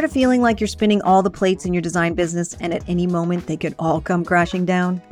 [0.00, 2.88] Tired of feeling like you're spinning all the plates in your design business and at
[2.88, 5.02] any moment they could all come crashing down?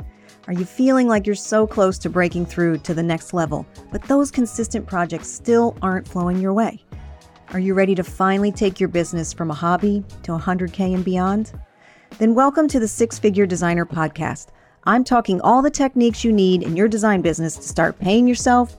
[0.47, 4.01] Are you feeling like you're so close to breaking through to the next level, but
[4.05, 6.83] those consistent projects still aren't flowing your way?
[7.53, 11.51] Are you ready to finally take your business from a hobby to 100K and beyond?
[12.17, 14.47] Then welcome to the Six Figure Designer Podcast.
[14.85, 18.75] I'm talking all the techniques you need in your design business to start paying yourself,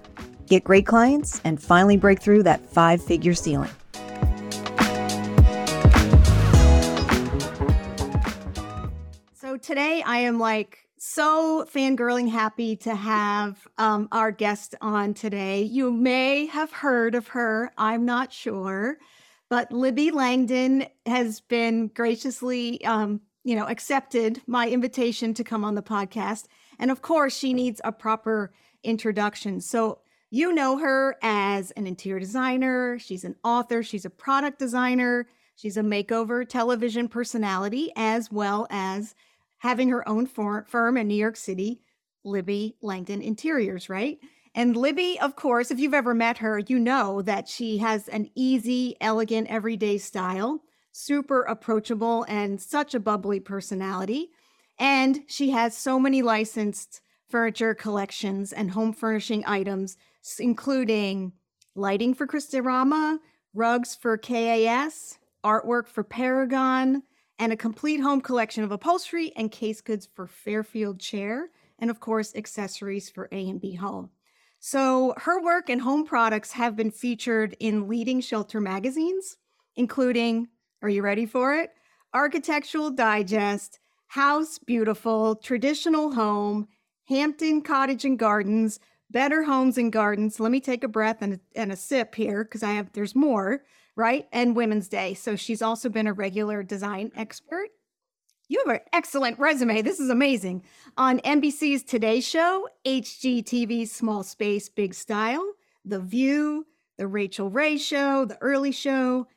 [0.47, 3.71] get great clients, and finally break through that five figure ceiling.
[9.63, 15.63] Today I am like so fangirling happy to have um, our guest on today.
[15.63, 18.99] You may have heard of her, I'm not sure,
[19.49, 25.75] but Libby Langdon has been graciously, um, you know, accepted my invitation to come on
[25.75, 26.45] the podcast.
[26.79, 28.53] And of course, she needs a proper
[28.85, 29.61] introduction.
[29.61, 30.01] So
[30.31, 35.77] you know her as an interior designer, she's an author, she's a product designer, she's
[35.77, 39.15] a makeover television personality, as well as
[39.61, 41.81] having her own firm in New York City,
[42.25, 44.19] Libby Langdon Interiors, right?
[44.55, 48.31] And Libby, of course, if you've ever met her, you know that she has an
[48.35, 54.31] easy, elegant, everyday style, super approachable, and such a bubbly personality.
[54.79, 59.97] And she has so many licensed furniture collections and home furnishing items,
[60.39, 61.33] including
[61.77, 63.19] lighting for Crystorama,
[63.55, 67.03] rugs for KAS, artwork for Paragon,
[67.41, 71.99] and a complete home collection of upholstery and case goods for Fairfield Chair, and of
[71.99, 74.11] course, accessories for A&B Home.
[74.61, 79.39] So, her work and home products have been featured in leading shelter magazines,
[79.75, 80.49] including,
[80.83, 81.71] are you ready for it?
[82.13, 86.69] Architectural Digest, House Beautiful, Traditional Home,
[87.09, 90.41] Hampton Cottage and Gardens, Better Homes and Gardens.
[90.41, 93.15] Let me take a breath and a, and a sip here because I have, there's
[93.15, 93.63] more
[94.01, 94.27] right?
[94.33, 95.15] And Women's Day.
[95.15, 97.69] So she's also been a regular design expert.
[98.49, 99.83] You have an excellent resume.
[99.83, 100.65] This is amazing.
[100.97, 105.53] On NBC's Today Show, HGTV's Small Space, Big Style,
[105.85, 106.67] The View,
[106.99, 109.29] The Rachael Ray Show, The Early Show,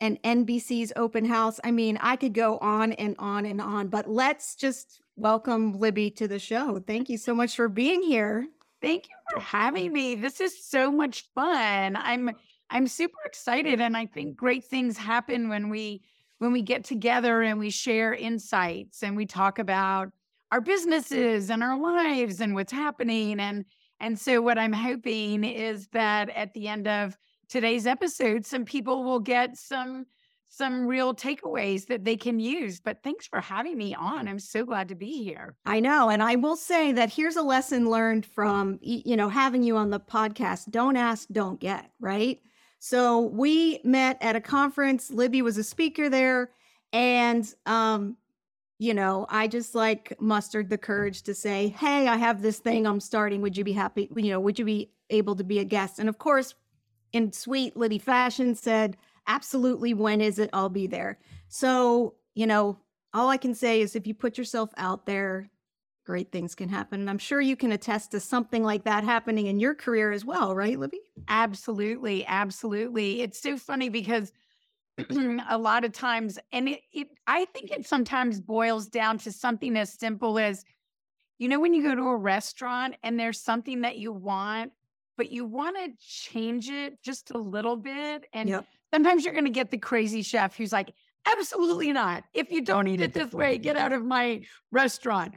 [0.00, 1.60] and NBC's Open House.
[1.62, 6.10] I mean, I could go on and on and on, but let's just welcome Libby
[6.12, 6.82] to the show.
[6.86, 8.46] Thank you so much for being here.
[8.82, 10.14] Thank you for having me.
[10.14, 11.96] This is so much fun.
[11.96, 12.30] I'm
[12.70, 16.02] I'm super excited and I think great things happen when we
[16.38, 20.10] when we get together and we share insights and we talk about
[20.52, 23.64] our businesses and our lives and what's happening and
[23.98, 27.16] and so what I'm hoping is that at the end of
[27.48, 30.06] today's episode some people will get some
[30.48, 32.80] some real takeaways that they can use.
[32.80, 34.26] But thanks for having me on.
[34.26, 35.54] I'm so glad to be here.
[35.66, 36.08] I know.
[36.08, 39.90] And I will say that here's a lesson learned from, you know, having you on
[39.90, 40.70] the podcast.
[40.70, 42.38] Don't ask, don't get, right?
[42.88, 45.10] So we met at a conference.
[45.10, 46.52] Libby was a speaker there.
[46.92, 48.16] And, um,
[48.78, 52.86] you know, I just like mustered the courage to say, Hey, I have this thing
[52.86, 53.42] I'm starting.
[53.42, 54.08] Would you be happy?
[54.14, 55.98] You know, would you be able to be a guest?
[55.98, 56.54] And of course,
[57.12, 58.96] in sweet Libby fashion, said,
[59.26, 59.92] Absolutely.
[59.92, 60.50] When is it?
[60.52, 61.18] I'll be there.
[61.48, 62.78] So, you know,
[63.12, 65.50] all I can say is if you put yourself out there,
[66.06, 67.00] great things can happen.
[67.00, 70.24] And I'm sure you can attest to something like that happening in your career as
[70.24, 71.00] well, right, Libby?
[71.28, 72.24] Absolutely.
[72.24, 73.20] Absolutely.
[73.22, 74.32] It's so funny because
[75.50, 79.76] a lot of times, and it, it, I think it sometimes boils down to something
[79.76, 80.64] as simple as,
[81.38, 84.72] you know, when you go to a restaurant and there's something that you want,
[85.16, 88.26] but you want to change it just a little bit.
[88.32, 88.66] And yep.
[88.94, 90.94] sometimes you're going to get the crazy chef who's like,
[91.26, 92.24] absolutely not.
[92.32, 95.34] If you don't eat it this way, get out of my restaurant.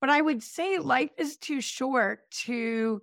[0.00, 3.02] But I would say life is too short to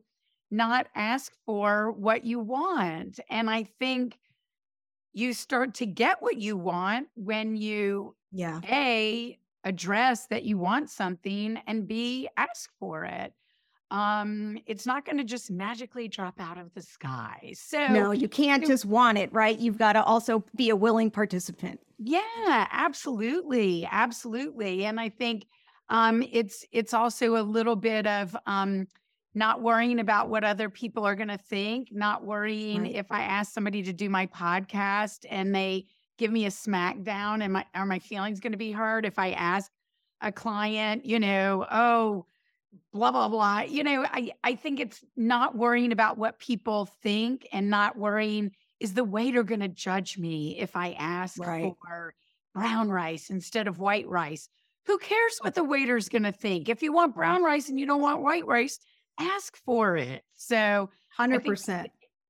[0.50, 3.20] not ask for what you want.
[3.30, 4.18] And I think
[5.14, 8.62] you start to get what you want when you yeah.
[8.70, 13.34] A address that you want something and b ask for it.
[13.90, 17.54] Um it's not going to just magically drop out of the sky.
[17.56, 19.58] So no you can't just want it right?
[19.58, 21.80] You've got to also be a willing participant.
[22.00, 25.48] Yeah absolutely absolutely and i think
[25.90, 28.88] um, it's it's also a little bit of um,
[29.34, 32.96] not worrying about what other people are going to think, not worrying right.
[32.96, 35.86] if I ask somebody to do my podcast and they
[36.18, 39.32] give me a smackdown and my are my feelings going to be hurt if I
[39.32, 39.72] ask
[40.22, 42.26] a client, you know, oh,
[42.92, 43.62] blah blah blah.
[43.62, 48.52] You know, I I think it's not worrying about what people think and not worrying
[48.80, 51.74] is the waiter going to judge me if I ask right.
[51.82, 52.14] for
[52.54, 54.50] brown rice instead of white rice
[54.88, 56.70] who cares what the waiter's going to think?
[56.70, 58.80] If you want brown rice and you don't want white rice,
[59.20, 60.24] ask for it.
[60.36, 60.90] So,
[61.20, 61.88] 100%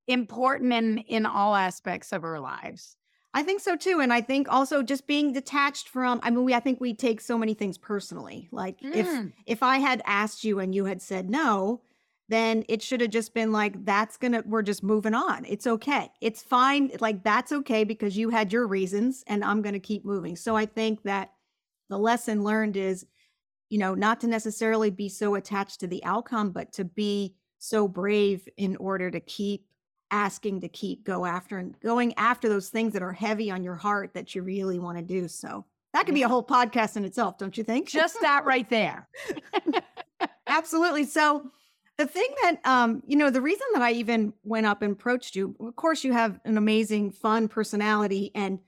[0.08, 2.96] important in in all aspects of our lives.
[3.34, 4.00] I think so too.
[4.00, 7.22] And I think also just being detached from I mean we I think we take
[7.22, 8.48] so many things personally.
[8.52, 9.34] Like if Mm.
[9.46, 11.82] if I had asked you and you had said no,
[12.30, 15.46] then it should have just been like that's going to we're just moving on.
[15.46, 16.10] It's okay.
[16.22, 16.92] It's fine.
[17.00, 20.36] Like that's okay because you had your reasons and I'm going to keep moving.
[20.38, 21.32] So I think that
[21.90, 23.06] the lesson learned is
[23.70, 27.88] you know, not to necessarily be so attached to the outcome, but to be so
[27.88, 29.66] brave in order to keep
[30.12, 33.76] asking to keep go after and going after those things that are heavy on your
[33.76, 35.28] heart that you really want to do.
[35.28, 37.90] So that could be a whole podcast in itself, don't you think?
[37.90, 39.10] Just that right there.
[40.48, 41.04] Absolutely.
[41.04, 41.52] So
[41.98, 45.36] the thing that um, you know, the reason that I even went up and approached
[45.36, 48.60] you, of course, you have an amazing, fun personality, and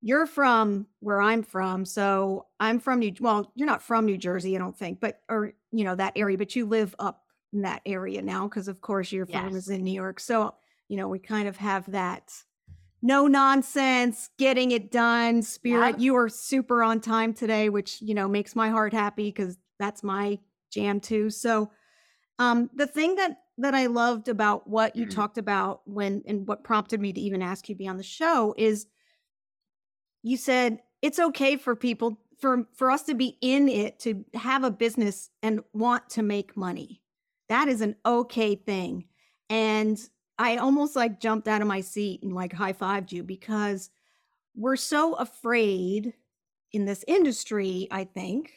[0.00, 1.84] you're from where I'm from.
[1.84, 5.52] So I'm from New well, you're not from New Jersey, I don't think, but or
[5.72, 7.22] you know, that area, but you live up
[7.52, 10.20] in that area now because of course your farm is in New York.
[10.20, 10.54] So,
[10.88, 12.32] you know, we kind of have that
[13.02, 15.92] no nonsense, getting it done spirit.
[15.92, 16.00] Yep.
[16.00, 20.02] You are super on time today, which, you know, makes my heart happy because that's
[20.02, 20.38] my
[20.72, 21.30] jam too.
[21.30, 21.70] So,
[22.38, 26.64] um, the thing that that I loved about what you talked about when and what
[26.64, 28.86] prompted me to even ask you to be on the show is
[30.26, 34.64] you said it's okay for people for for us to be in it to have
[34.64, 37.00] a business and want to make money.
[37.48, 39.04] That is an okay thing.
[39.48, 39.96] And
[40.36, 43.88] I almost like jumped out of my seat and like high-fived you because
[44.56, 46.12] we're so afraid
[46.72, 48.52] in this industry, I think,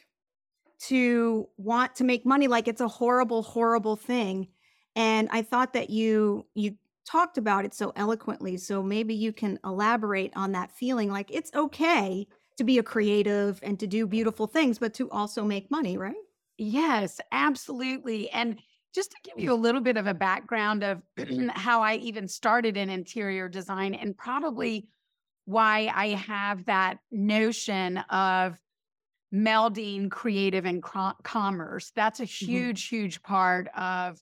[0.88, 4.48] to want to make money like it's a horrible horrible thing
[4.95, 6.77] and i thought that you you
[7.10, 11.52] talked about it so eloquently so maybe you can elaborate on that feeling like it's
[11.56, 12.28] okay
[12.58, 16.16] to be a creative and to do beautiful things but to also make money right
[16.60, 18.30] Yes, absolutely.
[18.32, 18.60] And
[18.94, 21.02] just to give you a little bit of a background of
[21.52, 24.88] how I even started in interior design and probably
[25.46, 28.58] why I have that notion of
[29.34, 31.92] melding creative and co- commerce.
[31.96, 32.46] That's a mm-hmm.
[32.46, 34.20] huge, huge part of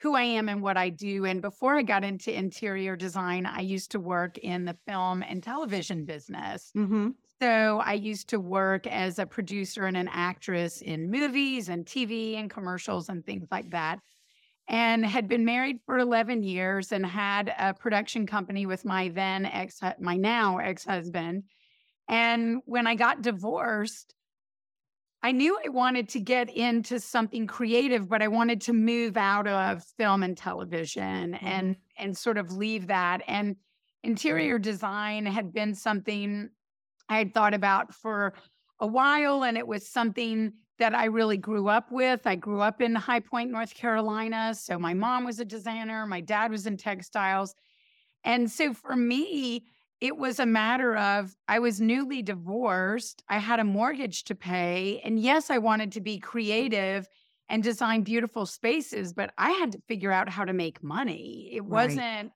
[0.00, 1.24] who I am and what I do.
[1.24, 5.42] And before I got into interior design, I used to work in the film and
[5.42, 6.70] television business.
[6.76, 7.10] mm-hmm.
[7.40, 12.36] So I used to work as a producer and an actress in movies and TV
[12.36, 14.00] and commercials and things like that.
[14.68, 19.46] And had been married for 11 years and had a production company with my then
[19.46, 21.44] ex, my now ex husband.
[22.08, 24.14] And when I got divorced,
[25.22, 29.48] I knew I wanted to get into something creative, but I wanted to move out
[29.48, 32.04] of film and television and mm-hmm.
[32.04, 33.22] and sort of leave that.
[33.26, 33.56] And
[34.04, 36.50] interior design had been something
[37.08, 38.34] I had thought about for
[38.80, 42.20] a while, and it was something that I really grew up with.
[42.24, 44.54] I grew up in High Point, North Carolina.
[44.54, 47.54] So my mom was a designer, my dad was in textiles.
[48.24, 49.66] And so for me,
[50.00, 55.00] it was a matter of I was newly divorced, I had a mortgage to pay.
[55.04, 57.08] And yes, I wanted to be creative
[57.48, 61.50] and design beautiful spaces, but I had to figure out how to make money.
[61.52, 61.68] It Right.
[61.68, 62.32] wasn't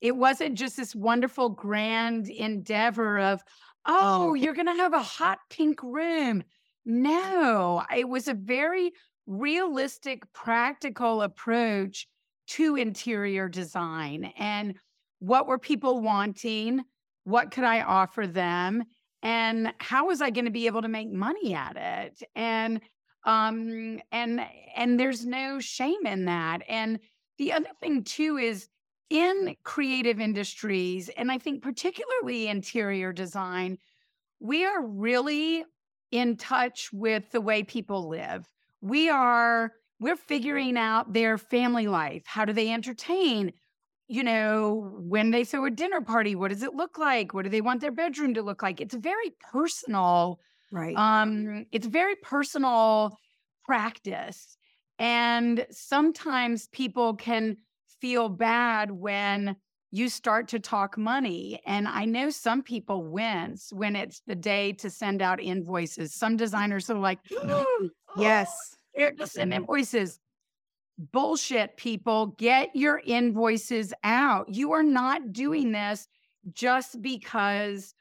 [0.00, 3.42] it wasn't just this wonderful grand endeavor of
[3.86, 6.42] oh, oh you're going to have a hot pink room
[6.84, 8.92] no it was a very
[9.26, 12.06] realistic practical approach
[12.46, 14.74] to interior design and
[15.20, 16.84] what were people wanting
[17.24, 18.84] what could i offer them
[19.22, 22.80] and how was i going to be able to make money at it and
[23.26, 24.40] um and
[24.76, 26.98] and there's no shame in that and
[27.38, 28.68] the other thing too is
[29.10, 33.78] in creative industries, and I think particularly interior design,
[34.40, 35.64] we are really
[36.10, 38.46] in touch with the way people live.
[38.80, 42.24] We are, we're figuring out their family life.
[42.26, 43.52] How do they entertain?
[44.06, 47.32] You know, when they throw a dinner party, what does it look like?
[47.32, 48.80] What do they want their bedroom to look like?
[48.80, 53.16] It's very personal right um, it's very personal
[53.64, 54.56] practice.
[54.98, 57.56] And sometimes people can
[58.00, 59.56] feel bad when
[59.90, 61.60] you start to talk money.
[61.66, 66.14] And I know some people wince when it's the day to send out invoices.
[66.14, 67.20] Some designers are like,
[68.16, 70.18] yes here to send invoices.
[70.98, 72.26] Bullshit, people.
[72.38, 74.48] Get your invoices out.
[74.48, 76.06] You are not doing this
[76.52, 77.94] just because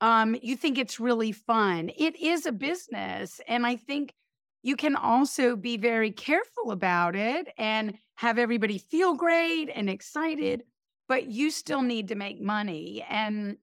[0.00, 1.90] um, you think it's really fun.
[1.96, 3.40] It is a business.
[3.48, 4.14] And I think
[4.62, 10.62] you can also be very careful about it and have everybody feel great and excited,
[11.08, 13.04] but you still need to make money.
[13.08, 13.56] And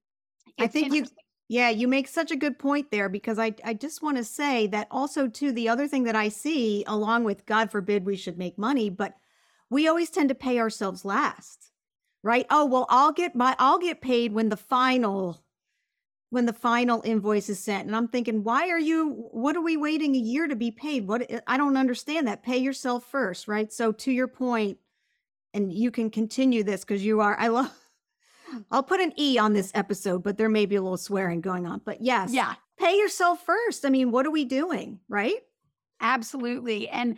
[0.60, 1.06] I think you
[1.48, 4.68] Yeah, you make such a good point there because I I just want to say
[4.68, 8.38] that also too the other thing that I see along with God forbid we should
[8.38, 9.16] make money, but
[9.70, 11.72] we always tend to pay ourselves last.
[12.24, 12.48] Right?
[12.50, 15.44] Oh, well, I'll get my I'll get paid when the final
[16.30, 17.88] when the final invoice is sent.
[17.88, 21.08] And I'm thinking, why are you, what are we waiting a year to be paid?
[21.08, 22.44] What, eh, I don't understand that.
[22.44, 23.72] Pay yourself first, right?
[23.72, 24.78] So to your point,
[25.54, 27.72] and you can continue this because you are, I love,
[28.72, 31.66] I'll put an E on this episode, but there may be a little swearing going
[31.66, 31.82] on.
[31.86, 33.86] But yes, Yeah, pay yourself first.
[33.86, 35.40] I mean, what are we doing, right?
[36.02, 36.90] absolutely.
[36.90, 37.18] And,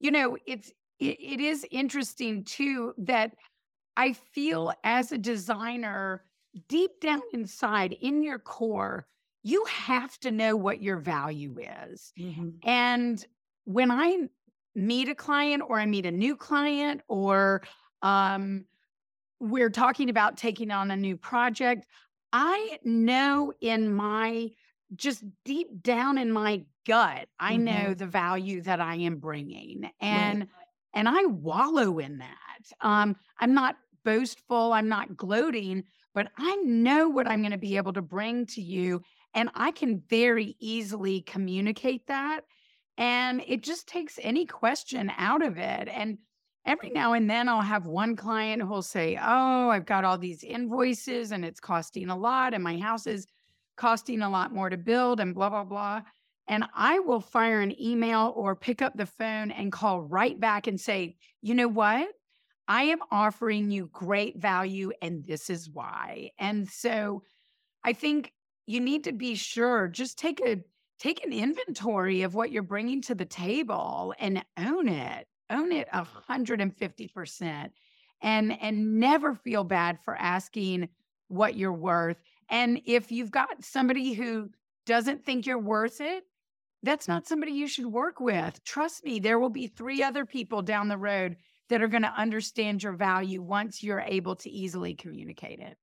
[0.00, 3.34] you know, it's, it, it is interesting too that
[3.96, 6.24] I feel as a designer,
[6.68, 9.06] deep down inside in your core,
[9.44, 11.56] you have to know what your value
[11.92, 12.12] is.
[12.64, 13.24] And
[13.64, 14.28] when I
[14.74, 17.62] meet a client or I meet a new client or
[18.02, 18.64] um,
[19.40, 21.86] we're talking about taking on a new project,
[22.32, 24.50] I know in my
[24.96, 29.90] just deep down in my gut, I know the value that I am bringing.
[30.00, 30.48] And
[30.94, 32.62] and I wallow in that.
[32.80, 37.76] Um, I'm not boastful, I'm not gloating, but I know what I'm going to be
[37.76, 39.02] able to bring to you.
[39.34, 42.40] And I can very easily communicate that.
[42.96, 45.88] And it just takes any question out of it.
[45.88, 46.18] And
[46.66, 50.44] every now and then I'll have one client who'll say, Oh, I've got all these
[50.44, 53.26] invoices and it's costing a lot, and my house is
[53.76, 56.02] costing a lot more to build, and blah, blah, blah.
[56.48, 60.66] And I will fire an email or pick up the phone and call right back
[60.66, 62.08] and say, You know what?
[62.66, 66.32] I am offering you great value, and this is why.
[66.38, 67.22] And so
[67.82, 68.32] I think
[68.66, 70.58] you need to be sure, just take a
[70.98, 75.26] take an inventory of what you're bringing to the table and own it.
[75.50, 77.70] Own it a 150%
[78.22, 80.88] and and never feel bad for asking
[81.28, 82.18] what you're worth.
[82.48, 84.50] And if you've got somebody who
[84.86, 86.24] doesn't think you're worth it,
[86.82, 88.62] that's not somebody you should work with.
[88.64, 91.36] Trust me, there will be three other people down the road
[91.68, 95.76] that are going to understand your value once you're able to easily communicate it.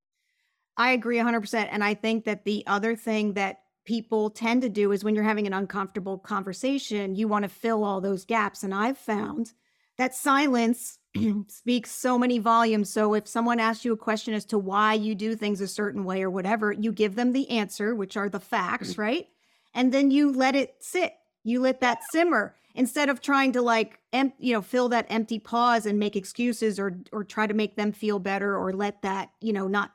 [0.78, 1.68] I agree 100%.
[1.72, 5.24] And I think that the other thing that people tend to do is when you're
[5.24, 8.64] having an uncomfortable conversation, you want to fill all those gaps.
[8.64, 9.54] And I've found
[9.98, 11.00] that silence
[11.48, 12.90] speaks so many volumes.
[12.90, 16.04] So if someone asks you a question as to why you do things a certain
[16.04, 18.98] way or whatever, you give them the answer, which are the facts, mm.
[18.98, 19.28] right?
[19.74, 21.14] And then you let it sit.
[21.44, 25.40] You let that simmer instead of trying to like em- you know fill that empty
[25.40, 29.30] pause and make excuses or or try to make them feel better or let that
[29.42, 29.92] you know not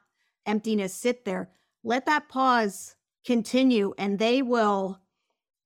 [0.46, 1.50] emptiness sit there
[1.84, 2.96] let that pause
[3.30, 5.00] continue and they will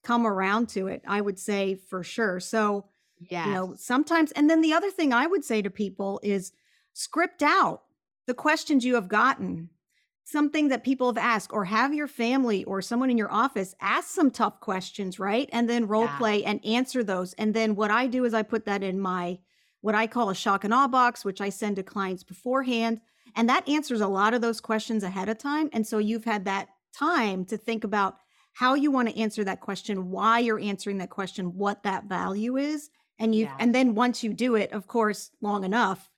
[0.03, 2.39] come around to it i would say for sure.
[2.39, 2.87] So
[3.31, 6.53] yeah, you know sometimes and then the other thing i would say to people is
[6.93, 7.79] script out
[8.27, 9.71] the questions you have gotten
[10.25, 14.09] something that people have asked or have your family or someone in your office ask
[14.11, 15.49] some tough questions right?
[15.53, 16.19] And then role Yeah.
[16.19, 17.33] play and answer those.
[17.35, 19.39] And then what i do is i put that in my
[19.81, 23.01] what i call a shock and awe box which i send to clients beforehand
[23.37, 25.69] and that answers a lot of those questions ahead of time.
[25.73, 28.17] And so you've had that time to think about
[28.53, 32.57] how you want to answer that question why you're answering that question what that value
[32.57, 33.57] is and you Yeah.
[33.59, 36.11] and then once you do it of course long enough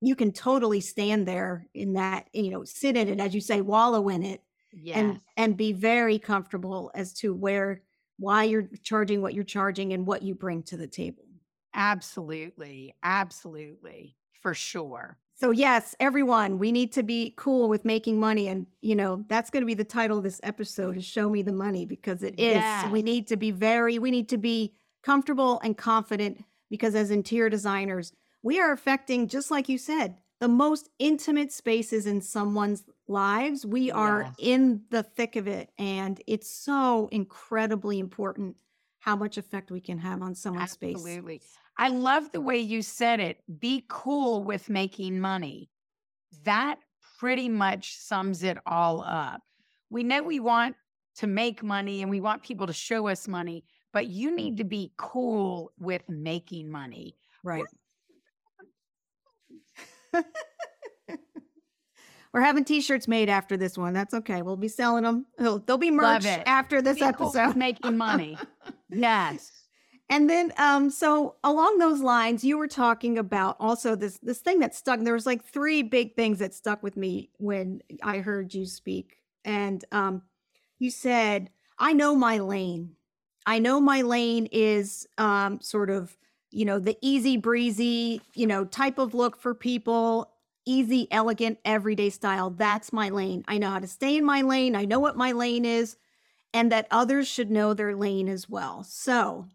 [0.00, 3.60] you can totally stand there in that you know sit in it as you say
[3.60, 4.96] wallow in it Yes.
[4.98, 7.82] and and be very comfortable as to where
[8.18, 11.24] why you're charging what you're charging and what you bring to the table
[11.74, 12.94] Absolutely.
[13.02, 14.16] Absolutely.
[14.42, 15.18] For sure.
[15.42, 19.50] So yes everyone we need to be cool with making money and you know that's
[19.50, 22.38] going to be the title of this episode is show me the money because it
[22.38, 24.72] is we need to be very we need to be
[25.02, 30.46] comfortable and confident because as interior designers we are affecting just like you said the
[30.46, 34.34] most intimate spaces in someone's lives we are Yes.
[34.38, 38.54] in the thick of it and it's so incredibly important
[39.00, 41.40] how much effect we can have on someone's space Absolutely.
[41.78, 43.38] I love the way you said it.
[43.58, 45.70] Be cool with making money.
[46.44, 46.78] That
[47.18, 49.40] pretty much sums it all up.
[49.90, 50.76] We know we want
[51.16, 54.64] to make money and we want people to show us money, but you need to
[54.64, 57.16] be cool with making money.
[57.44, 57.64] right
[62.32, 63.92] We're having t-shirts made after this one.
[63.92, 64.40] That's okay.
[64.40, 65.26] We'll be selling them.
[65.38, 67.56] They'll, they'll be merch after this Be cool episode.
[67.56, 68.38] making money.
[68.94, 69.50] Yes.
[70.12, 74.58] And then um so along those lines you were talking about also this this thing
[74.58, 78.52] that stuck there was like three big things that stuck with me when I heard
[78.52, 80.20] you speak and um
[80.78, 82.96] you said I know my lane.
[83.46, 86.14] I know my lane is um sort of
[86.50, 90.30] you know the easy breezy, you know, type of look for people,
[90.66, 92.50] easy, elegant, everyday style.
[92.50, 93.44] That's my lane.
[93.48, 94.76] I know how to stay in my lane.
[94.76, 95.96] I know what my lane is
[96.52, 98.84] and that others should know their lane as well.
[98.84, 99.46] So,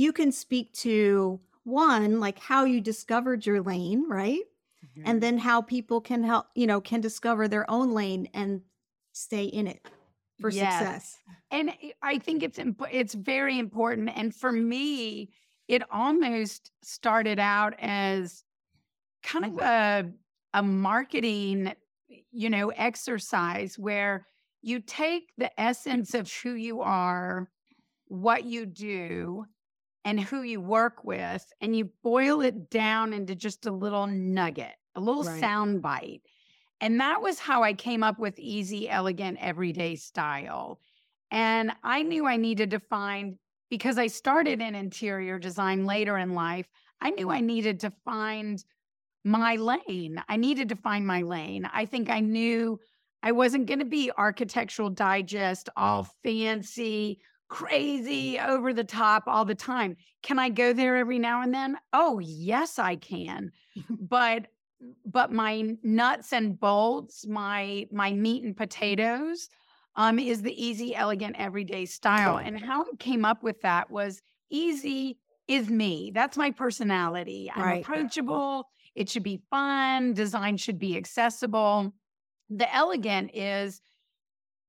[0.00, 4.44] you can speak to one like how you discovered your lane right
[4.84, 5.10] Mm-hmm.
[5.10, 8.62] and then how people can help you know can discover their own lane and
[9.12, 9.82] stay in it
[10.38, 10.50] for Yes.
[10.50, 11.20] success.
[11.50, 12.58] And I think it's
[12.92, 14.10] it's very important.
[14.16, 15.32] And for me,
[15.68, 18.44] it almost started out as
[19.22, 20.12] kind of a
[20.54, 21.74] a marketing,
[22.30, 24.26] you know, exercise where
[24.62, 27.50] you take the essence of who you are,
[28.06, 29.46] what you do,
[30.04, 34.74] and who you work with, and you boil it down into just a little nugget,
[34.94, 35.40] a little Right.
[35.40, 36.22] sound bite.
[36.80, 40.80] And that was how I came up with easy, elegant, everyday style.
[41.30, 43.36] And I knew I needed to find,
[43.68, 46.66] because I started in interior design later in life,
[47.00, 48.64] I knew I needed to find
[49.22, 50.22] my lane.
[50.28, 51.68] I needed to find my lane.
[51.70, 52.80] I think I knew
[53.22, 59.54] I wasn't going to be architectural digest, all fancy, crazy, over the top all the
[59.54, 59.96] time.
[60.22, 61.76] Can I go there every now and then?
[61.92, 63.52] Oh, yes, I can.
[63.90, 64.46] but
[65.04, 69.50] but my nuts and bolts, my my meat and potatoes,
[69.96, 72.38] um, is the easy, elegant, everyday style.
[72.38, 76.12] And how I came up with that was easy is me.
[76.14, 77.50] That's my personality.
[77.54, 77.82] I'm Right.
[77.82, 78.68] approachable.
[78.94, 80.14] It should be fun.
[80.14, 81.92] Design should be accessible.
[82.48, 83.82] The elegant is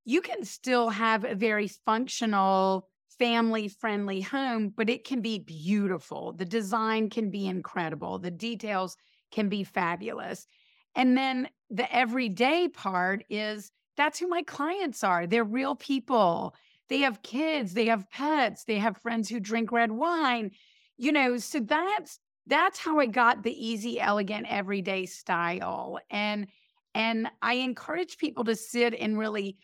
[0.05, 2.87] you can still have a very functional,
[3.19, 6.33] family friendly home, but it can be beautiful.
[6.33, 8.17] The design can be incredible.
[8.19, 8.97] The details
[9.31, 10.47] can be fabulous.
[10.95, 15.27] And then the everyday part is that's who my clients are.
[15.27, 16.55] They're real people.
[16.89, 20.51] They have kids, they have pets, they have friends who drink red wine.
[20.97, 25.99] You know, so that's that's how I got the easy, elegant, everyday style.
[26.09, 26.47] And
[26.93, 29.57] and I encourage people to sit and really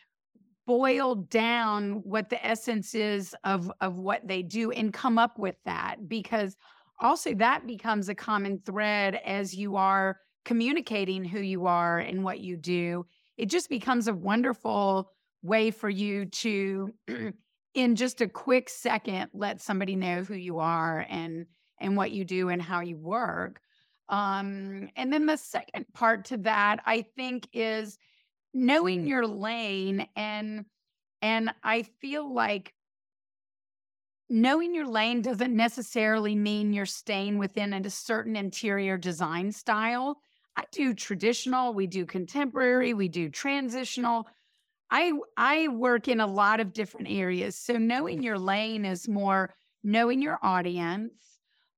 [0.68, 5.56] boil down what the essence is of of what they do and come up with
[5.66, 6.58] that because
[7.00, 12.42] also that becomes a common thread as you are communicating who you are and what
[12.42, 13.06] you do.
[13.38, 15.10] It just becomes a wonderful
[15.42, 16.94] way for you to
[17.74, 21.46] in just a quick second let somebody know who you are and
[21.80, 23.62] and what you do and how you work.
[24.10, 27.98] Um and then the second part to that i think is
[28.58, 30.66] knowing your lane and
[31.22, 32.74] and i feel like
[34.30, 40.18] knowing your lane doesn't necessarily mean you're staying within a certain interior design style.
[40.56, 44.28] I do traditional we do contemporary we do transitional.
[44.90, 47.56] I i work in a lot of different areas.
[47.56, 51.14] So knowing your lane is more knowing your audience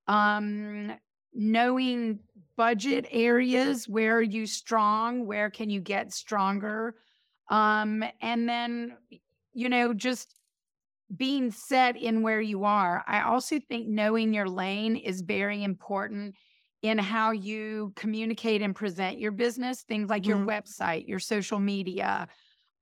[0.07, 0.93] um
[1.33, 2.19] knowing
[2.59, 6.93] budget areas where are you strong where can you get stronger
[7.49, 8.97] um and then
[9.53, 10.35] you know just
[11.15, 16.35] being set in where you are i also think knowing your lane is very important
[16.81, 20.45] in how you communicate and present your business things like your Mhm.
[20.45, 22.27] website your social media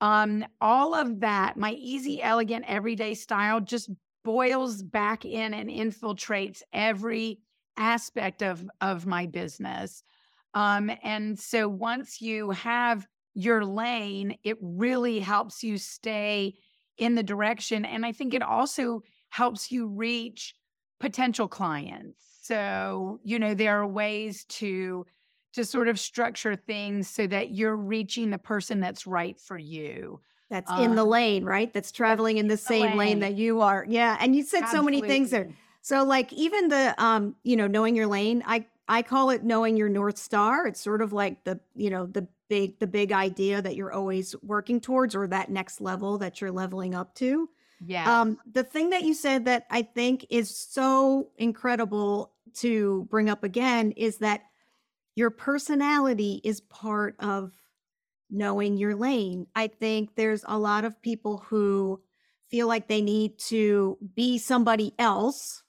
[0.02, 3.92] um all of that my easy elegant everyday style just
[4.24, 7.40] boils back in and infiltrates every
[7.78, 10.04] aspect of of my business
[10.54, 16.54] um and so once you have your lane it really helps you stay
[16.98, 20.56] in the direction and i think it also helps you reach
[21.00, 25.06] potential clients so you know there are ways to
[25.54, 30.20] to sort of structure things so that you're reaching the person that's right for you
[30.50, 31.74] That's in the Um, lane, right?
[31.74, 33.20] That's traveling in the same lane lane.
[33.20, 33.86] that you are.
[33.88, 34.18] Yeah.
[34.20, 35.50] And you said so many things there.
[35.88, 39.78] So like even the um, you know, knowing your lane, I I call it knowing
[39.78, 40.68] your north star.
[40.68, 44.36] It's sort of like the, you know, the big the big idea that you're always
[44.44, 47.48] working towards or that next level that you're leveling up to.
[47.86, 53.30] yeah Um the thing that you said that I think is so incredible to bring
[53.30, 54.42] up again is that
[55.16, 57.54] your personality is part of
[58.30, 59.48] knowing your lane.
[59.56, 62.02] I think there's a lot of people who
[62.50, 65.64] feel like they need to be somebody else,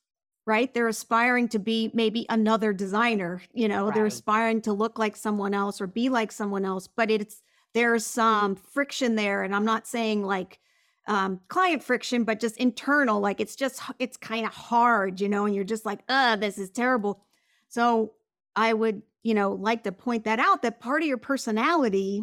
[0.48, 0.72] right?
[0.72, 5.52] They're aspiring to be maybe another designer, you know, they're aspiring to look like someone
[5.52, 7.42] else or be like someone else, but it's
[7.74, 10.58] there's some friction there and I'm not saying like
[11.06, 15.44] um client friction but just internal like it's just it's kind of hard, you know,
[15.44, 17.20] and you're just like, "Uh, this is terrible."
[17.68, 18.14] So,
[18.56, 22.22] I would, you know, like to point that out that part of your personality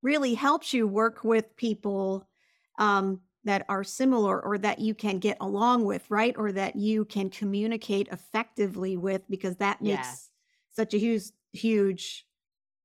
[0.00, 2.28] really helps you work with people
[2.78, 6.34] um, that are similar or that you can get along with, right?
[6.36, 10.30] Or that you can communicate effectively with because that makes Yes.
[10.70, 12.26] such a huge, huge,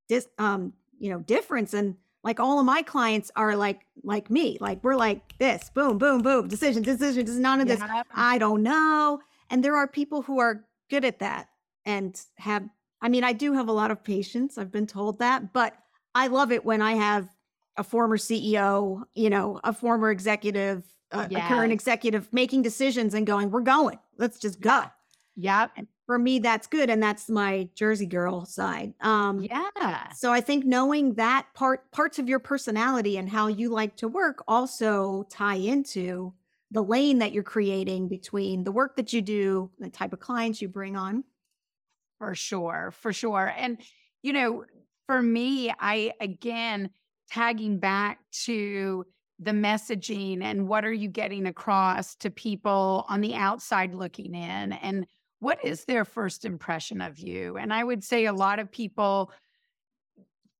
[0.07, 1.73] dis, um, you know, difference.
[1.73, 5.97] And like all of my clients are like, like me, like we're like this, boom,
[5.97, 7.79] boom, boom, decision, decision, decision, none of this.
[7.79, 8.07] Yep.
[8.15, 9.19] I don't know.
[9.49, 11.49] And there are people who are good at that
[11.85, 12.67] and have,
[13.01, 14.57] I mean, I do have a lot of patience.
[14.57, 15.75] I've been told that, but
[16.15, 17.29] I love it when I have
[17.77, 23.25] a former CEO, you know, a former executive, uh, a current executive making decisions and
[23.25, 24.83] going, we're going, let's just go.
[25.35, 25.71] Yep.
[26.07, 26.89] For me, that's good.
[26.89, 28.93] And that's my Jersey girl side.
[29.01, 30.11] Um, Yeah.
[30.13, 34.07] so I think knowing that part, parts of your personality and how you like to
[34.07, 36.33] work also tie into
[36.71, 40.61] the lane that you're creating between the work that you do, the type of clients
[40.61, 41.23] you bring on.
[42.19, 43.53] For sure, for sure.
[43.55, 43.77] And,
[44.23, 44.65] you know,
[45.05, 46.89] for me, I, again,
[47.29, 49.05] tagging back to
[49.39, 54.73] the messaging and what are you getting across to people on the outside looking in
[54.73, 55.05] and
[55.39, 57.57] what is their first impression of you?
[57.57, 59.31] And I would say a lot of people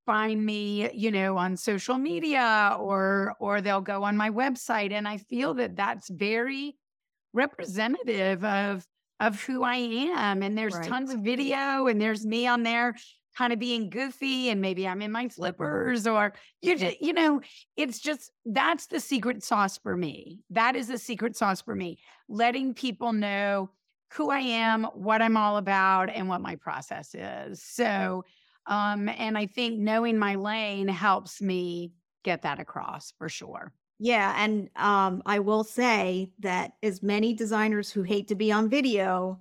[0.06, 5.08] find me, you know, on social media or or they'll go on my website and
[5.08, 6.78] I feel that that's very
[7.34, 8.88] representative of
[9.20, 10.80] of who I am and there's Right.
[10.80, 12.96] tons of video and there's me on there
[13.38, 17.42] kind of being goofy and maybe I'm in my slippers or you just, you know
[17.76, 20.40] it's just that's the secret sauce for me.
[20.50, 23.70] That is the secret sauce for me letting people know
[24.14, 27.62] who I am what I'm all about and what my process is.
[27.62, 28.26] So
[28.66, 33.72] um and I think knowing my lane helps me get that across for sure.
[34.00, 38.70] Yeah, and um, I will say that as many designers who hate to be on
[38.70, 39.40] video,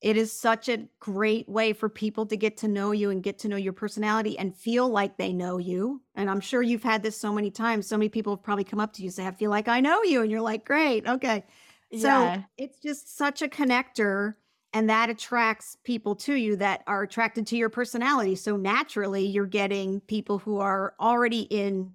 [0.00, 3.38] it is such a great way for people to get to know you and get
[3.40, 6.00] to know your personality and feel like they know you.
[6.14, 7.88] And I'm sure you've had this so many times.
[7.88, 9.80] So many people have probably come up to you and say, I feel like I
[9.80, 10.22] know you.
[10.22, 11.44] And you're like, great, okay.
[11.92, 14.34] So yeah it's just such a connector.
[14.72, 18.36] And that attracts people to you that are attracted to your personality.
[18.36, 21.92] So naturally, you're getting people who are already in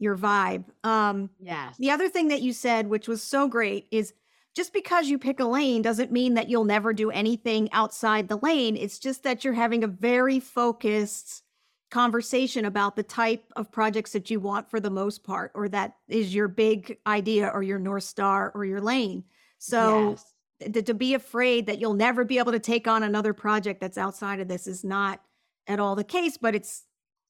[0.00, 0.64] your vibe.
[0.82, 4.12] Um, yes the other thing that you said, which was so great, is
[4.54, 8.38] just because you pick a lane doesn't mean that you'll never do anything outside the
[8.38, 8.76] lane.
[8.76, 11.42] It's just that you're having a very focused
[11.90, 15.96] conversation about the type of projects that you want for the most part, or that
[16.08, 19.24] is your big idea or your North Star or your lane.
[19.58, 23.32] So yes th- to be afraid that you'll never be able to take on another
[23.32, 25.20] project that's outside of this is not
[25.66, 26.84] at all the case, but it's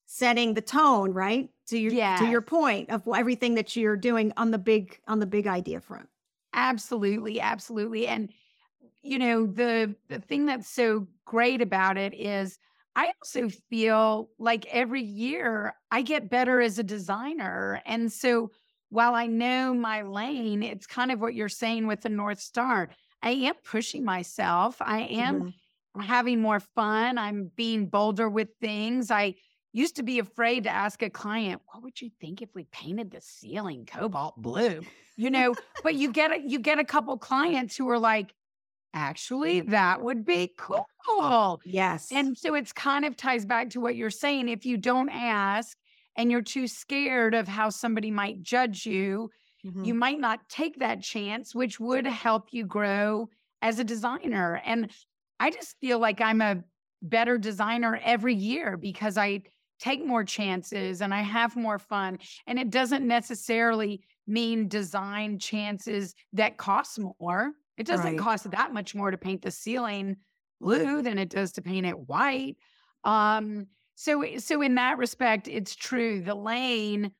[0.06, 1.50] setting the tone, right?
[1.68, 5.26] To your to your point of everything that you're doing on the big on the
[5.26, 6.08] big idea front.
[6.52, 8.06] Absolutely, absolutely.
[8.06, 8.32] And
[9.02, 12.58] you know, the the thing that's so great about it is
[12.96, 17.82] I also feel like every year I get better as a designer.
[17.86, 18.50] And so
[18.90, 22.90] while I know my lane, it's kind of what you're saying with the North Star.
[23.22, 24.76] I am pushing myself.
[24.80, 25.54] I am Mhm.
[26.00, 27.18] having more fun.
[27.18, 29.10] I'm being bolder with things.
[29.10, 29.36] I
[29.72, 33.10] used to be afraid to ask a client, "What would you think if we painted
[33.10, 37.76] the ceiling cobalt blue?" You know, but you get a, you get a couple clients
[37.76, 38.34] who are like,
[38.94, 42.10] "Actually, that would be cool." Yes.
[42.10, 44.48] And so it's kind of ties back to what you're saying.
[44.48, 45.78] If you don't ask
[46.16, 49.30] and you're too scared of how somebody might judge you,
[49.64, 49.84] Mhm.
[49.84, 53.28] you might not take that chance, which would help you grow
[53.62, 54.60] as a designer.
[54.64, 54.90] And
[55.38, 56.64] I just feel like I'm a
[57.02, 59.42] better designer every year because I
[59.80, 62.18] take more chances and I have more fun.
[62.46, 67.52] And it doesn't necessarily mean design chances that cost more.
[67.76, 68.16] It doesn't Right.
[68.16, 70.16] cost that much more to paint the ceiling
[70.60, 72.56] blue than it does to paint it white.
[73.04, 76.20] Um, so so in that respect, it's true.
[76.22, 77.12] The lane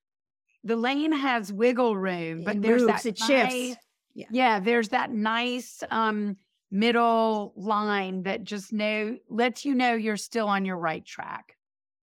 [0.64, 3.78] the lane has wiggle room, but It there's moves, that it nice, shifts.
[4.14, 4.26] Yeah.
[4.28, 6.36] yeah, there's that nice um
[6.70, 11.56] middle line that just know lets you know you're still on your right track.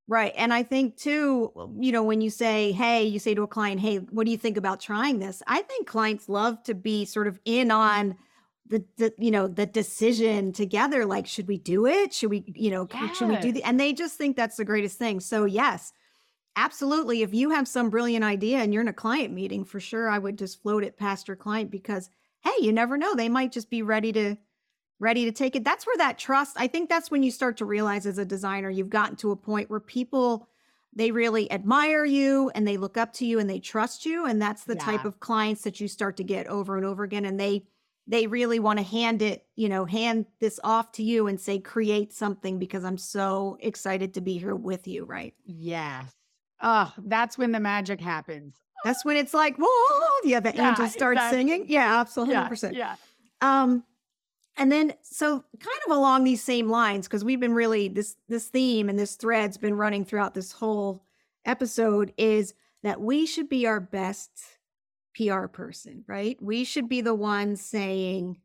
[0.09, 0.33] Right.
[0.37, 3.81] And I think too, you know, when you say, hey, you say to a client,
[3.81, 5.43] hey, what do you think about trying this?
[5.47, 8.15] I think clients love to be sort of in on
[8.69, 11.05] the, the you know, the decision together.
[11.05, 12.13] Like, should we do it?
[12.13, 14.63] Should we, you know, c- should we do the, and they just think that's the
[14.63, 15.19] greatest thing.
[15.19, 15.91] So yes,
[16.55, 17.21] absolutely.
[17.21, 20.19] If you have some brilliant idea and you're in a client meeting, for sure, I
[20.19, 22.09] would just float it past your client because,
[22.43, 23.13] hey, you never know.
[23.13, 24.37] They might just be ready to,
[24.99, 25.63] ready to take it.
[25.63, 28.69] That's where that trust, I think that's when you start to realize as a designer,
[28.69, 30.47] you've gotten to a point where people,
[30.93, 34.25] they really admire you and they look up to you and they trust you.
[34.25, 37.25] And that's the type of clients that you start to get over and over again.
[37.25, 37.65] And they,
[38.07, 41.59] they really want to hand it, you know, hand this off to you and say,
[41.59, 45.05] create something because I'm so excited to be here with you.
[45.05, 45.35] Right.
[45.45, 46.11] Yes.
[46.59, 48.55] Oh, that's when the magic happens.
[48.83, 51.37] That's when it's like, whoa, yeah, the Yeah, angels start exactly.
[51.37, 51.65] singing.
[51.67, 52.33] Yeah, absolutely.
[52.35, 52.73] Yeah, 100%.
[52.73, 52.95] yeah.
[53.41, 53.83] Um,
[54.57, 58.47] and then so kind of along these same lines, because we've been really this this
[58.47, 61.03] theme and this thread's been running throughout this whole
[61.45, 64.31] episode is that we should be our best
[65.15, 66.37] PR person, right?
[66.41, 68.37] We should be the ones saying,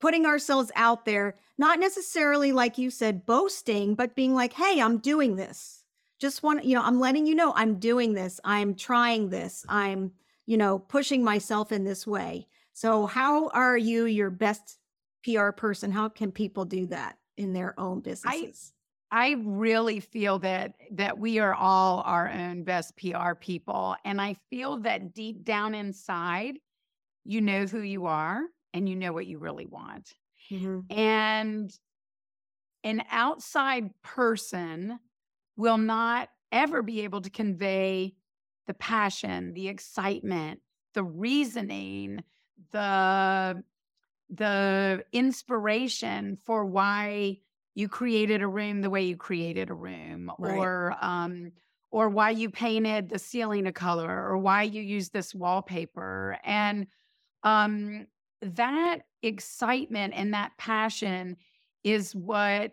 [0.00, 4.98] putting ourselves out there, not necessarily like you said, boasting, but being like, hey, I'm
[4.98, 5.82] doing this.
[6.20, 8.40] just want, you know, I'm letting you know I'm doing this.
[8.44, 9.64] I'm trying this.
[9.68, 10.12] I'm,
[10.46, 12.46] you know, pushing myself in this way.
[12.72, 14.78] So, how are you your best
[15.24, 15.90] PR person?
[15.90, 18.72] How can people do that in their own businesses?
[19.10, 24.20] I I really feel that that we are all our own best PR people, and
[24.20, 26.58] I feel that deep down inside,
[27.24, 28.42] you know who you are
[28.74, 30.16] and you know what you really want.
[30.50, 30.88] Mhm.
[30.90, 31.78] And
[32.82, 34.98] an outside person
[35.56, 38.14] will not ever be able to convey
[38.66, 40.60] the passion, the excitement,
[40.94, 42.22] the reasoning,
[42.70, 43.62] the
[44.36, 47.38] the inspiration for why
[47.74, 50.56] you created a room the way you created a room Right.
[50.58, 51.52] or um
[51.90, 56.86] or why you painted the ceiling a color or why you used this wallpaper and
[57.42, 58.06] um
[58.42, 61.36] that excitement and that passion
[61.82, 62.72] is what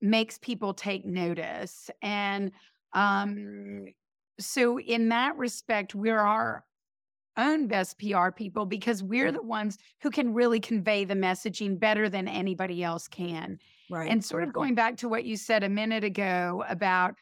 [0.00, 2.50] makes people take notice and
[2.92, 3.86] um
[4.38, 6.64] so in that respect we're our
[7.36, 12.08] own best PR people because we're the ones who can really convey the messaging better
[12.08, 13.58] than anybody else can.
[13.90, 14.10] Right.
[14.10, 17.14] And sort of going back to what you said a minute ago about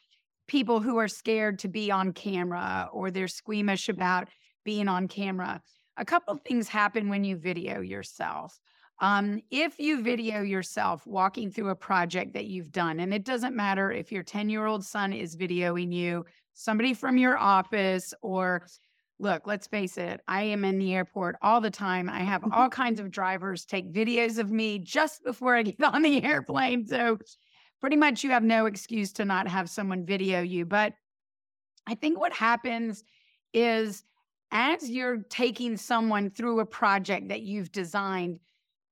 [0.47, 4.29] people who are scared to be on camera or they're squeamish about
[4.63, 5.61] being on camera,
[5.97, 8.59] a couple of things happen when you video yourself.
[8.99, 13.55] Um, if you video yourself walking through a project that you've done, and it doesn't
[13.55, 18.65] matter if your 10 year old son is videoing you, somebody from your office, or
[19.17, 22.09] Look, let's face it, I am in the airport all the time.
[22.09, 26.01] I have all kinds of drivers take videos of me just before I get on
[26.01, 26.85] the airplane.
[26.85, 27.17] So,
[27.79, 30.65] pretty much, you have no excuse to not have someone video you.
[30.65, 30.93] But
[31.87, 33.03] I think what happens
[33.53, 34.03] is
[34.51, 38.39] as you're taking someone through a project that you've designed,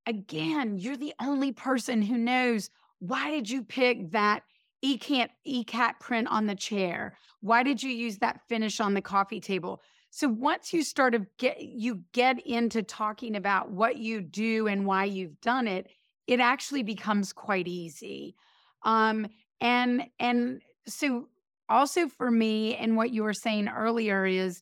[0.05, 4.43] again, you're the only person who knows why did you pick that
[4.83, 7.17] ikat ikat print on the chair?
[7.41, 9.81] Why did you use that finish on the coffee table?
[10.15, 14.85] So once you start of get you get into talking about what you do and
[14.85, 15.87] why you've done it,
[16.27, 18.35] it actually becomes quite easy.
[18.83, 19.25] Um,
[19.59, 21.29] and and so
[21.67, 24.61] also for me, and what you were saying earlier is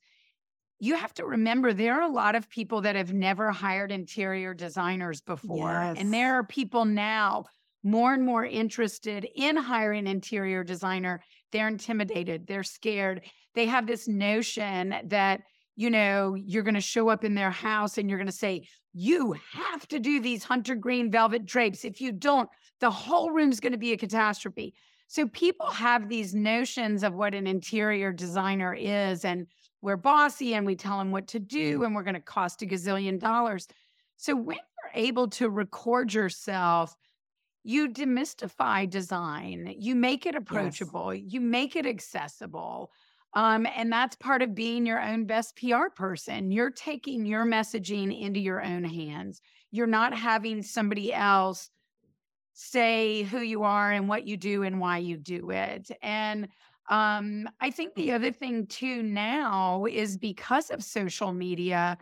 [0.79, 4.53] you have to remember there are a lot of people that have never hired interior
[4.53, 5.67] designers before.
[5.97, 7.47] And there are people now
[7.83, 11.21] more and more interested in hiring interior designer.
[11.51, 13.21] They're intimidated, they're scared.
[13.53, 15.41] They have this notion that,
[15.75, 18.67] you know, you're going to show up in their house and you're going to say,
[18.93, 21.85] you have to do these hunter green velvet drapes.
[21.85, 24.73] If you don't, the whole room's going to be a catastrophe.
[25.07, 29.25] So people have these notions of what an interior designer is.
[29.25, 29.47] And
[29.81, 32.65] we're bossy and we tell them what to do and we're going to cost a
[32.65, 33.67] gazillion dollars.
[34.17, 36.95] So when you're able to record yourself,
[37.63, 40.93] you demystify design, you make it Yes.
[40.93, 42.91] approachable, you make it accessible.
[43.33, 46.51] Um, and that's part of being your own best PR person.
[46.51, 49.41] You're taking your messaging into your own hands.
[49.71, 51.69] You're not having somebody else
[52.53, 55.89] say who you are and what you do and why you do it.
[56.01, 56.49] And
[56.89, 61.97] um, I think the other thing too now is because of social media,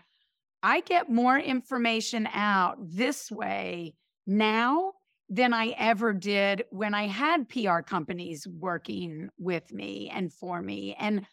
[0.64, 3.96] I get more information out this way
[4.28, 4.94] now
[5.30, 10.96] than I ever did when I had PR companies working with me and for me.
[11.00, 11.26] And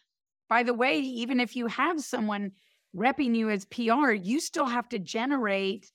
[0.49, 2.51] by the way, even if you have someone
[2.95, 5.91] repping you as PR, you still have to generate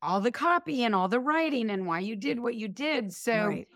[0.00, 3.12] all the copy and all the writing and why you did what you did.
[3.12, 3.68] So Right.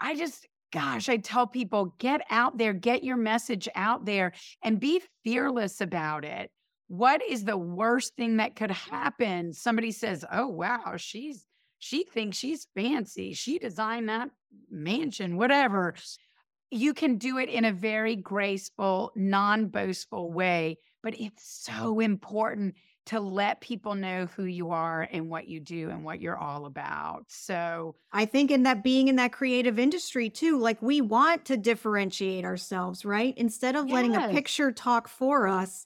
[0.00, 4.80] I just, gosh, I tell people get out there, get your message out there, and
[4.80, 6.50] be fearless about it.
[6.88, 9.52] What is the worst thing that could happen?
[9.52, 11.46] Somebody says, Oh, wow, she's,
[11.82, 13.32] she thinks she's fancy.
[13.32, 14.30] She designed that
[14.70, 15.96] mansion, whatever.
[16.70, 22.76] You can do it in a very graceful, non boastful way, but it's so important
[23.06, 26.66] to let people know who you are and what you do and what you're all
[26.66, 27.24] about.
[27.26, 31.56] So, I think in that being in that creative industry too, like we want to
[31.56, 33.34] differentiate ourselves, right?
[33.36, 35.84] Instead of letting a picture talk for us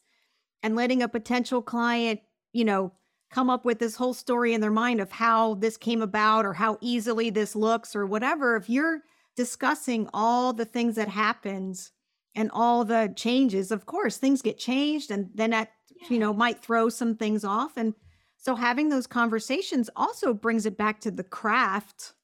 [0.62, 2.20] and letting a potential client,
[2.52, 2.92] you know,
[3.30, 6.52] come up with this whole story in their mind of how this came about or
[6.52, 8.56] how easily this looks or whatever.
[8.56, 9.02] If you're
[9.34, 11.92] discussing all the things that happens
[12.34, 15.72] and all the changes, of course, things get changed and then that,
[16.08, 17.76] you know, might throw some things off.
[17.76, 17.94] And
[18.36, 22.14] so having those conversations also brings it back to the craft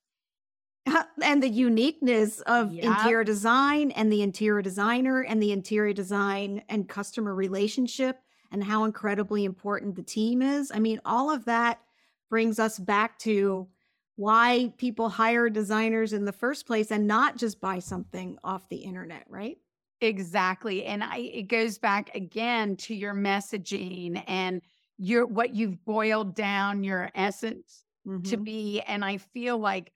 [1.23, 2.85] and the uniqueness of yep.
[2.85, 8.21] interior design and the interior designer and the interior design and customer relationship
[8.53, 10.71] and how incredibly important the team is.
[10.73, 11.83] I mean, all of that
[12.31, 13.69] brings us back to
[14.17, 18.79] why people hire designers in the first place and not just buy something off the
[18.79, 19.59] internet, right?
[20.01, 20.85] Exactly.
[20.85, 24.61] And I it goes back again to your messaging and
[24.99, 27.85] your what you've boiled down your essence
[28.25, 28.45] to Mhm.
[28.45, 28.81] be.
[28.81, 29.93] And I feel like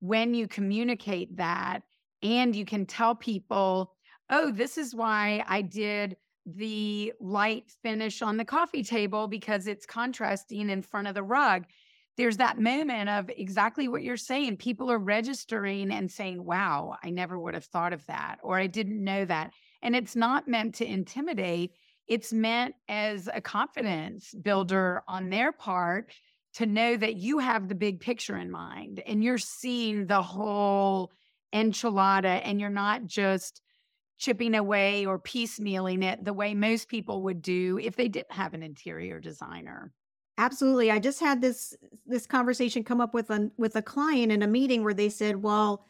[0.00, 1.84] when you communicate that
[2.22, 3.94] and you can tell people,
[4.30, 9.86] oh, this is why I did the light finish on the coffee table because it's
[9.86, 11.64] contrasting in front of the rug.
[12.16, 14.56] There's that moment of exactly what you're saying.
[14.56, 18.66] People are registering and saying, wow, I never would have thought of that, or I
[18.66, 19.52] didn't know that.
[19.82, 21.72] And it's not meant to intimidate,
[22.06, 26.12] it's meant as a confidence builder on their part
[26.54, 31.12] to know that you have the big picture in mind and you're seeing the whole
[31.54, 33.62] enchilada and you're not just
[34.20, 38.52] chipping away or piecemealing it the way most people would do if they didn't have
[38.54, 39.92] an interior designer.
[40.38, 40.90] Absolutely.
[40.90, 41.74] I just had this
[42.06, 45.42] this conversation come up with a with a client in a meeting where they said,
[45.42, 45.86] "Well,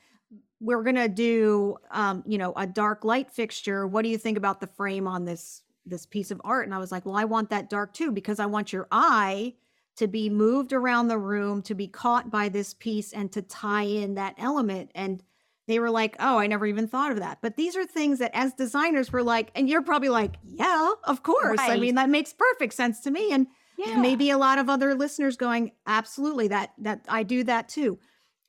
[0.60, 3.86] we're going to do um, you know, a dark light fixture.
[3.86, 6.78] What do you think about the frame on this this piece of art?" And I
[6.78, 9.54] was like, "Well, I want that dark too because I want your eye
[9.96, 13.82] to be moved around the room, to be caught by this piece and to tie
[13.84, 15.22] in that element." And
[15.70, 18.30] they were like, "Oh, I never even thought of that." But these are things that
[18.34, 21.60] as designers we're like, and you're probably like, "Yeah, of course.
[21.60, 24.00] I mean, that makes perfect sense to me." And Yeah.
[24.02, 27.98] maybe a lot of other listeners going absolutely that that i do that too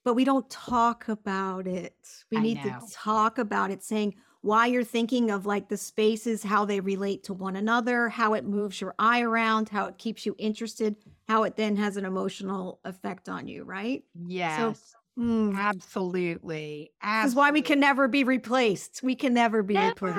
[0.04, 1.96] but we don't talk about it
[2.32, 2.80] we I need know.
[2.80, 7.24] to talk about it saying why you're thinking of like the spaces how they relate
[7.24, 10.98] to one another how it moves your eye around how it keeps you interested
[11.30, 14.94] how it then has an emotional effect on you right Yes.
[15.18, 16.92] Mm, Absolutely.
[17.04, 20.18] this is why we can never be replaced we can never be replaced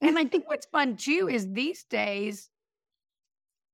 [0.00, 2.50] And I think what's fun too is these days,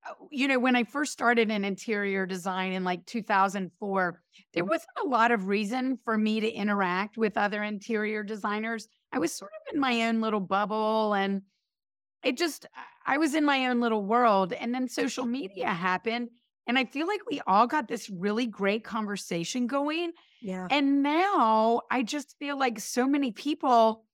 [0.08, 4.22] uh, you know, when I first started in interior design in like 2004,
[4.54, 8.86] there wasn't a lot of reason for me to interact with other interior designers.
[9.12, 11.42] I was sort of in my own little bubble and
[12.22, 12.66] it just,
[13.04, 14.52] I was in my own little world.
[14.52, 16.28] And then social media happened.
[16.66, 20.12] And I feel like we all got this really great conversation going.
[20.40, 24.04] yeah And now I just feel like so many people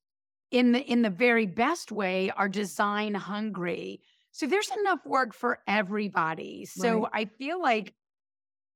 [0.51, 4.01] in the in the very best way are design hungry.
[4.33, 6.67] So there's enough work for everybody.
[6.67, 7.11] So Right.
[7.13, 7.95] I feel like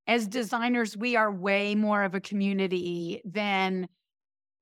[0.07, 3.89] as designers we are way more of a community than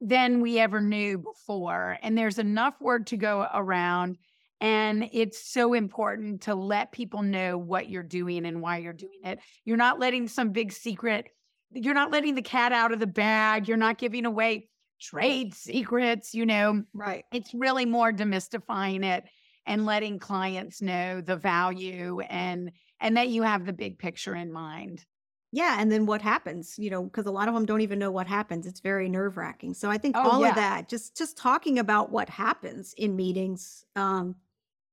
[0.01, 4.16] than we ever knew before and there's enough work to go around
[4.61, 9.21] and it's so important to let people know what you're doing and why you're doing
[9.25, 9.38] it.
[9.64, 11.29] You're not letting some big secret
[11.71, 13.68] you're not letting the cat out of the bag.
[13.68, 14.68] You're not giving away
[15.01, 16.83] trade secrets, you know.
[16.94, 19.25] right It's really more demystifying it
[19.66, 24.53] and letting clients know the value and and that you have the big picture in
[24.53, 25.05] mind.
[25.51, 28.11] Yeah, and then what happens, you know, because a lot of them don't even know
[28.11, 28.66] what happens.
[28.66, 29.73] It's very nerve-wracking.
[29.75, 33.85] So I think Oh all of that, just just talking about what happens in meetings,
[33.97, 34.35] um,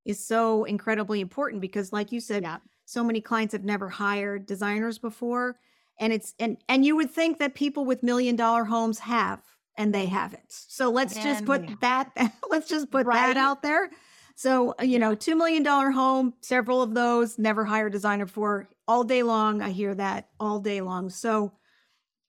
[0.05, 2.57] is so incredibly important because like you said, Yeah.
[2.85, 5.59] so many clients have never hired designers before.
[5.99, 9.41] And it's and and you would think that people with million dollar homes have,
[9.77, 10.43] and they haven't.
[10.49, 12.11] So let's just put that
[12.49, 13.89] let's just put that out there.
[14.37, 18.69] So, uh, you know, $2 million home, several of those never hire a designer for
[18.87, 19.61] all day long.
[19.61, 21.09] I hear that all day long.
[21.09, 21.53] So,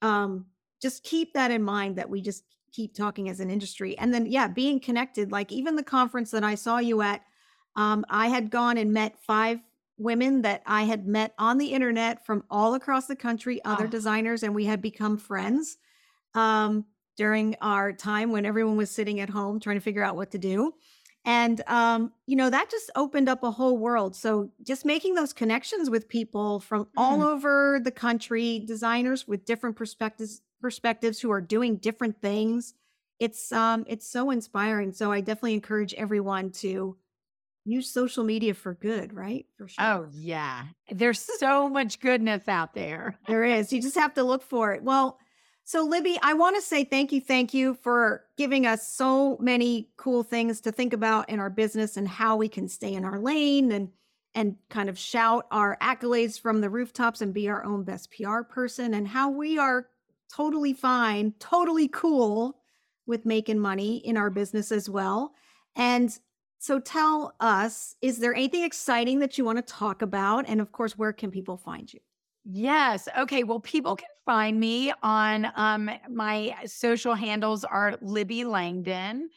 [0.02, 0.46] um,
[0.80, 3.96] just keep that in mind that we just keep talking as an industry.
[3.98, 7.22] And then, yeah, being connected, like even the conference that I saw you at,
[7.76, 9.60] um, I had gone and met five
[9.98, 13.88] women that I had met on the internet from all across the country, other Oh,
[13.88, 15.78] designers, and we had become friends
[16.34, 16.86] um,
[17.16, 20.38] during our time when everyone was sitting at home trying to figure out what to
[20.38, 20.74] do.
[21.24, 24.14] And, um, you know, that just opened up a whole world.
[24.14, 29.44] So just making those connections with people from all mm, over the country, designers with
[29.44, 32.74] different perspectives, perspectives who are doing different things.
[33.18, 34.92] It's um it's so inspiring.
[34.92, 36.96] So I definitely encourage everyone to
[37.66, 39.46] use social media for good, right?
[39.58, 39.84] For oh, sure.
[39.84, 40.64] oh yeah.
[40.90, 43.18] There's so much goodness out there.
[43.26, 43.72] There is.
[43.72, 44.82] You just have to look for it.
[44.82, 45.18] Well,
[45.64, 49.90] so Libby, I want to say thank you, thank you for giving us so many
[49.96, 53.18] cool things to think about in our business and how we can stay in our
[53.18, 53.88] lane and
[54.36, 58.42] and kind of shout our accolades from the rooftops and be our own best PR
[58.42, 59.88] person and how we are
[60.32, 62.58] totally fine, totally cool
[63.06, 65.32] with making money in our business as well.
[65.74, 66.16] And
[66.58, 70.48] so tell us, is there anything exciting that you want to talk about?
[70.48, 72.00] And of course, where can people find you?
[72.44, 73.08] Yes.
[73.18, 73.42] Okay.
[73.42, 79.30] Well, people can find me on um my social handles are Libby Langdon.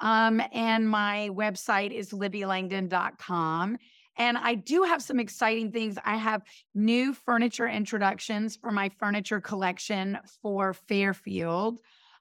[0.00, 3.78] Um, and my website is libbylangdon.com.
[4.16, 5.96] And I do have some exciting things.
[6.04, 6.42] I have
[6.74, 11.80] new furniture introductions for my furniture collection for Fairfield.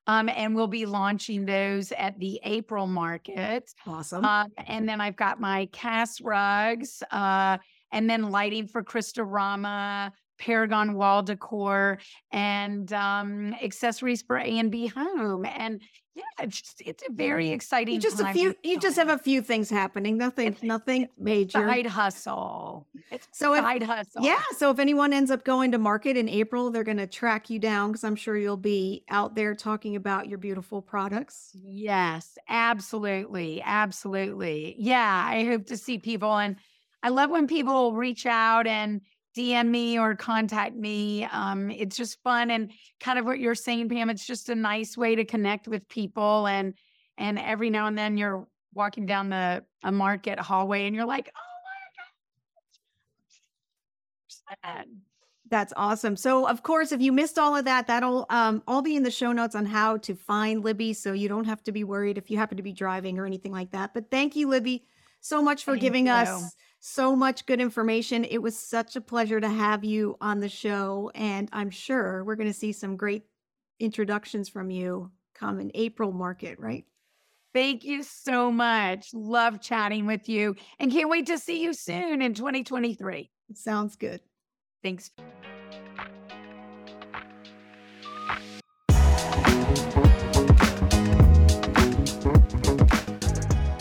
[0.09, 3.71] Um, and we'll be launching those at the April market.
[3.85, 4.25] Awesome.
[4.25, 7.59] Um, and then I've got my Kas rugs, uh,
[7.91, 11.99] and then lighting for Crystorama, Paragon wall decor,
[12.31, 15.45] and um, accessories for A and B home.
[15.45, 15.81] And
[16.15, 17.93] yeah, it's just, it's a very exciting.
[17.93, 18.53] you just a few.
[18.63, 20.17] You just have a few things happening.
[20.17, 20.47] Nothing.
[20.47, 21.59] It's- Nothing major.
[21.59, 22.87] side hustle.
[23.11, 24.23] It's So if side hustle.
[24.23, 24.41] Yeah.
[24.57, 27.59] So if anyone ends up going to market in April, they're going to track you
[27.59, 31.51] down because I'm sure you'll be out there talking about your beautiful products.
[31.53, 33.61] Yes, absolutely.
[33.63, 34.75] Absolutely.
[34.77, 36.35] Yeah, I hope to see people.
[36.37, 36.57] And
[37.01, 39.01] I love when people reach out and
[39.37, 41.25] DM me or contact me.
[41.25, 44.09] Um, it's just fun and kind of what you're saying, Pam.
[44.09, 46.47] It's just a nice way to connect with people.
[46.47, 46.73] And
[47.17, 51.31] and every now and then you're walking down the a market hallway and you're like,
[51.35, 51.41] oh
[54.63, 54.85] my God.
[55.49, 56.15] That's awesome.
[56.15, 59.11] So of course, if you missed all of that, that'll um, all be in the
[59.11, 60.93] show notes on how to find Libby.
[60.93, 63.51] So you don't have to be worried if you happen to be driving or anything
[63.51, 63.93] like that.
[63.93, 64.85] But thank you, Libby,
[65.21, 66.13] so much for Thank giving you.
[66.13, 68.25] us so much good information.
[68.25, 72.35] It was such a pleasure to have you on the show, and I'm sure we're
[72.35, 73.23] going to see some great
[73.79, 76.85] introductions from you come in April market, right?
[77.53, 79.09] Thank you so much.
[79.13, 83.29] Love chatting with you and can't wait to see you soon in 2023.
[83.55, 84.21] Sounds good.
[84.83, 85.11] Thanks.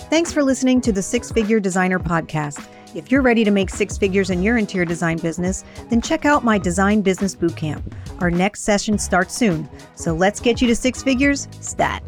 [0.08, 2.66] Thanks for listening to the Six Figure Designer Podcast.
[2.98, 6.42] If you're ready to make six figures in your interior design business, then check out
[6.44, 7.80] my Design Business Bootcamp.
[8.20, 12.02] Our next session starts soon, so let's get you to six figures stat.